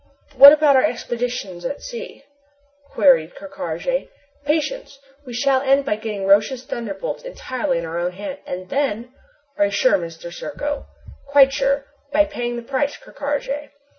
"But 0.31 0.39
what 0.39 0.51
about 0.51 0.75
our 0.75 0.83
expeditions 0.83 1.63
at 1.63 1.83
sea?" 1.83 2.23
queried 2.89 3.35
Ker 3.35 3.47
Karraje. 3.47 4.09
"Patience! 4.47 4.97
We 5.27 5.33
shall 5.35 5.61
end 5.61 5.85
by 5.85 5.97
getting 5.97 6.25
Roch's 6.25 6.63
thunderbolts 6.65 7.21
entirely 7.21 7.77
in 7.77 7.85
our 7.85 7.99
own 7.99 8.13
hand, 8.13 8.39
and 8.47 8.67
then" 8.69 9.11
"Are 9.59 9.65
you 9.65 9.71
sure, 9.71 10.09
Serko?" 10.09 10.87
"Quite 11.27 11.53
sure, 11.53 11.85
by 12.11 12.25
paying 12.25 12.55
the 12.55 12.63
price, 12.63 12.97
Ker 12.97 13.13
Karraje." 13.13 13.69